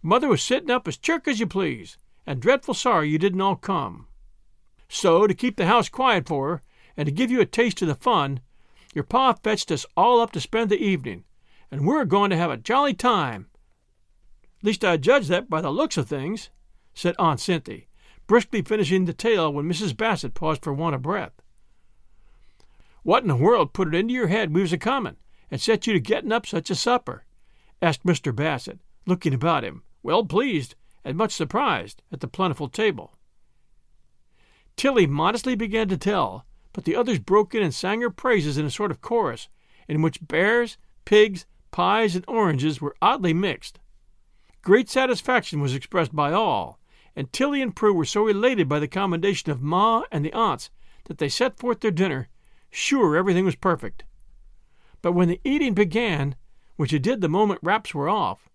[0.00, 3.56] Mother was sitting up as chirk as you please, and dreadful sorry you didn't all
[3.56, 4.06] come.
[4.88, 6.62] So, to keep the house quiet for her,
[6.96, 8.40] and to give you a taste of the fun,
[8.94, 11.24] your pa fetched us all up to spend the evening,
[11.70, 13.48] and we're going to have a jolly time
[14.64, 16.48] least I judge that by the looks of things,
[16.94, 17.82] said Aunt Cynthia,
[18.26, 19.94] briskly finishing the tale when Mrs.
[19.94, 21.42] Bassett paused for want of breath.
[23.02, 25.18] What in the world put it into your head we was a comin',
[25.50, 27.24] and set you to getting up such a supper?
[27.82, 28.34] Asked Mr.
[28.34, 33.14] Bassett, looking about him, well pleased and much surprised at the plentiful table.
[34.76, 38.66] Tilly modestly began to tell, but the others broke in and sang her praises in
[38.66, 39.48] a sort of chorus,
[39.88, 43.78] in which bears, pigs, pies, and oranges were oddly mixed.
[44.62, 46.80] Great satisfaction was expressed by all,
[47.14, 50.70] and Tilly and Prue were so elated by the commendation of Ma and the aunts
[51.04, 52.28] that they set forth their dinner,
[52.70, 54.04] sure everything was perfect.
[55.02, 56.34] But when the eating began,
[56.76, 58.48] which it did the moment wraps were off,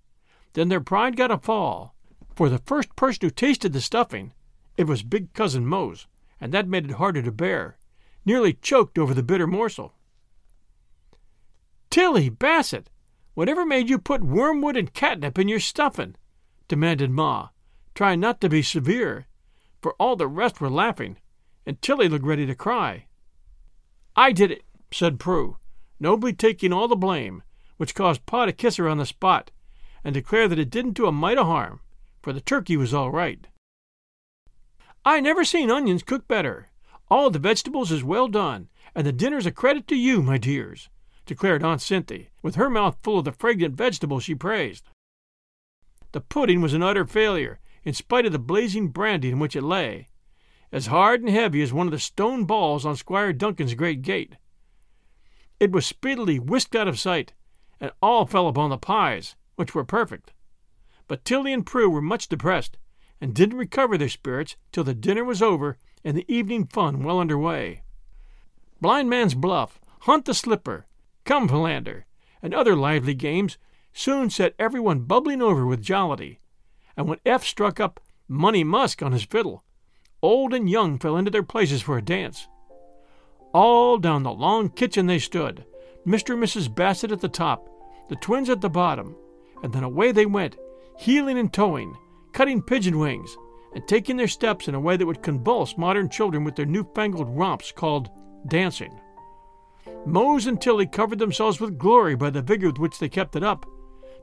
[0.53, 1.95] then their pride got a fall,
[2.35, 4.33] for the first person who tasted the stuffing,
[4.77, 6.07] it was big cousin Mose,
[6.39, 7.77] and that made it harder to bear,
[8.25, 9.93] nearly choked over the bitter morsel.
[11.89, 12.89] Tilly Bassett,
[13.33, 16.15] whatever made you put wormwood and catnip in your stuffin'?
[16.67, 17.49] demanded Ma,
[17.95, 19.27] trying not to be severe,
[19.81, 21.17] for all the rest were laughing,
[21.65, 23.07] and Tilly looked ready to cry.
[24.15, 25.57] I did it, said Prue,
[25.99, 27.43] nobly taking all the blame,
[27.79, 29.51] which caused Pa to kiss her on the spot,
[30.03, 31.79] and declare that it didn't do a mite of harm,
[32.21, 33.47] for the turkey was all right.
[35.05, 36.67] I never seen onions cooked better.
[37.09, 40.89] All the vegetables is well done, and the dinner's a credit to you, my dears,
[41.25, 44.89] declared Aunt Cynthia, with her mouth full of the fragrant vegetables she praised.
[46.11, 49.63] The pudding was an utter failure, in spite of the blazing brandy in which it
[49.63, 50.09] lay,
[50.69, 54.35] as hard and heavy as one of the stone balls on Squire Duncan's great gate.
[55.61, 57.33] It was speedily whisked out of sight,
[57.79, 60.33] and all fell upon the pies, which were perfect.
[61.07, 62.77] But Tilly and Prue were much depressed,
[63.21, 67.19] and didn't recover their spirits till the dinner was over and the evening fun well
[67.19, 67.81] under way.
[68.81, 70.85] Blind Man's Bluff, Hunt the Slipper,
[71.25, 72.05] Come Philander,
[72.41, 73.57] and other lively games
[73.93, 76.39] soon set everyone bubbling over with jollity,
[76.95, 79.63] and when Eph struck up Money Musk on his fiddle,
[80.21, 82.47] old and young fell into their places for a dance.
[83.53, 85.65] All down the long kitchen they stood,
[86.05, 86.33] Mr.
[86.33, 86.73] and Mrs.
[86.73, 87.68] Bassett at the top,
[88.09, 89.15] the twins at the bottom,
[89.63, 90.57] and then away they went,
[90.97, 91.95] heeling and toeing,
[92.33, 93.37] cutting pigeon wings,
[93.73, 97.29] and taking their steps in a way that would convulse modern children with their newfangled
[97.37, 98.09] romps called
[98.47, 98.99] dancing.
[100.05, 103.43] Mose and Tilly covered themselves with glory by the vigor with which they kept it
[103.43, 103.65] up,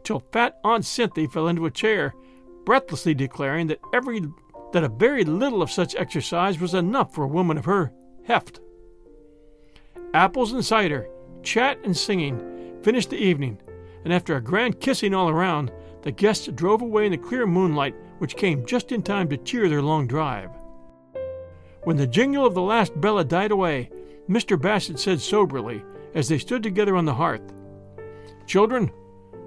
[0.04, 2.14] till fat Aunt Cynthia fell into a chair,
[2.64, 4.20] breathlessly declaring that every
[4.72, 7.92] that a very little of such exercise was enough for a woman of her
[8.24, 8.60] heft.
[10.12, 11.08] Apples and cider,
[11.42, 13.58] chat and singing finished the evening,
[14.06, 17.96] and after a grand kissing all around, the guests drove away in the clear moonlight
[18.18, 20.50] which came just in time to cheer their long drive.
[21.82, 23.90] When the jingle of the last bell had died away,
[24.28, 24.56] Mr.
[24.56, 25.82] Bassett said soberly,
[26.14, 27.52] as they stood together on the hearth,
[28.46, 28.92] Children,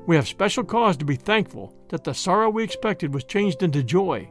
[0.08, 3.82] we have special cause to be thankful that the sorrow we expected was changed into
[3.82, 4.30] joy.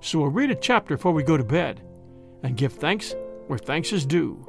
[0.00, 1.82] So we'll read a chapter before we go to bed,
[2.42, 3.14] and give thanks
[3.48, 4.46] where thanks is due.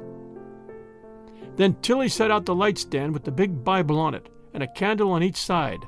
[1.56, 4.72] Then Tilly set out the light stand with the big Bible on it, and a
[4.72, 5.84] candle on each side,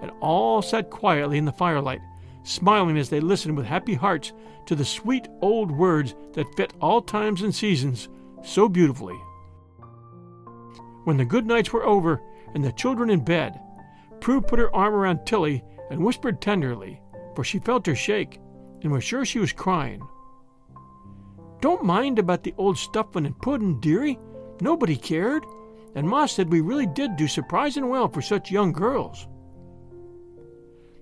[0.00, 2.00] and all sat quietly in the firelight,
[2.44, 4.32] smiling as they listened with happy hearts
[4.66, 8.08] to the sweet old words that fit all times and seasons
[8.42, 9.16] so beautifully.
[11.04, 12.20] When the good nights were over
[12.54, 13.58] and the children in bed,
[14.20, 17.00] Prue put her arm around Tilly and whispered tenderly,
[17.34, 18.38] for she felt her shake
[18.82, 20.02] and was sure she was crying.
[21.60, 24.18] Don't mind about the old stuffin' and puddin', dearie.
[24.60, 25.44] Nobody cared,
[25.94, 29.26] and Ma said we really did do surprising well for such young girls.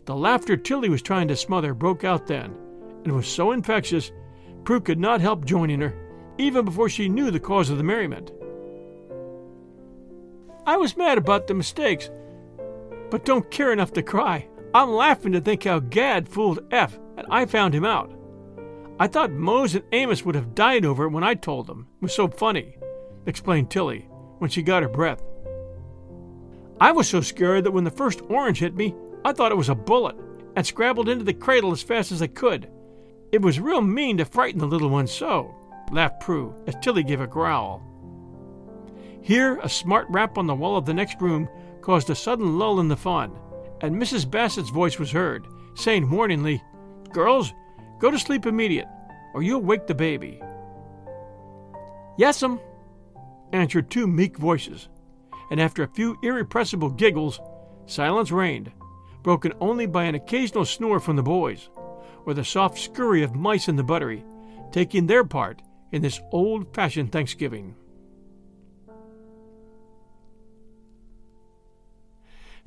[0.07, 2.55] The laughter Tilly was trying to smother broke out then,
[3.05, 4.11] and was so infectious,
[4.65, 5.95] Prue could not help joining her,
[6.39, 8.33] even before she knew the cause of the merriment.
[10.67, 12.11] I was mad about the mistakes,
[13.11, 14.49] but don't care enough to cry.
[14.75, 18.13] I'm laughing to think how Gad fooled Eph, and I found him out.
[18.99, 21.89] I thought Mose and Amos would have died over it when I told them.
[22.01, 22.77] It was so funny,
[23.27, 24.07] explained Tilly,
[24.41, 25.23] when she got her breath.
[26.81, 29.69] I was so scared that when the first orange hit me, I thought it was
[29.69, 30.17] a bullet
[30.57, 32.69] and scrambled into the cradle as fast as I could.
[33.33, 35.55] It was real mean to frighten the little one so,
[35.93, 37.83] laughed Prue as Tilly gave a growl.
[39.21, 41.49] Here, a smart rap on the wall of the next room
[41.83, 43.33] caused a sudden lull in the fun,
[43.83, 44.29] and Mrs.
[44.29, 46.63] Bassett's voice was heard, saying warningly,
[47.13, 47.53] Girls,
[47.99, 48.89] go to sleep immediate,
[49.35, 50.41] or you'll wake the baby.
[52.19, 52.59] Yes'm,
[53.53, 54.89] answered two meek voices,
[55.51, 57.41] and after a few irrepressible giggles,
[57.87, 58.73] silence reigned
[59.23, 61.69] broken only by an occasional snore from the boys,
[62.25, 64.25] or the soft scurry of mice in the buttery,
[64.73, 67.75] taking their part in this old fashioned Thanksgiving.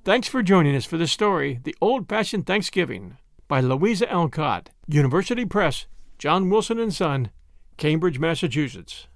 [0.03, 3.17] Thanks for joining us for the story, The Old Fashioned Thanksgiving,
[3.47, 5.85] by Louisa Alcott, University Press,
[6.17, 7.31] John Wilson and Son,
[7.77, 9.07] Cambridge, Massachusetts.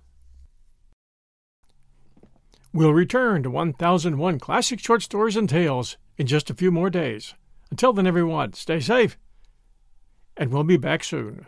[2.78, 7.34] We'll return to 1001 Classic Short Stories and Tales in just a few more days.
[7.72, 9.18] Until then, everyone, stay safe,
[10.38, 11.48] and we'll be back soon.